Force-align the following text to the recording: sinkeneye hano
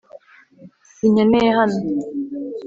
sinkeneye 0.93 1.49
hano 1.57 1.79